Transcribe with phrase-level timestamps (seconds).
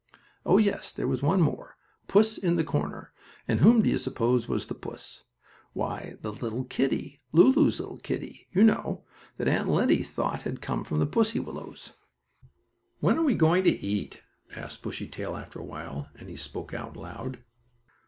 [0.47, 3.13] Oh, yes, there was one more, puss in the corner,
[3.47, 5.25] and whom do you suppose was the puss?
[5.73, 9.05] Why the little kittie; Lulu's little kittie, you know,
[9.37, 11.93] that Aunt Lettie thought had come from the pussy willows.
[12.99, 14.23] "When are we going to eat?"
[14.55, 17.43] asked Bushytail, after a while, and he spoke out loud.